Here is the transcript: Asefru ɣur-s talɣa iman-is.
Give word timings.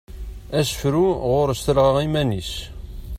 Asefru 0.59 1.05
ɣur-s 1.31 1.61
talɣa 1.65 1.99
iman-is. 2.07 2.51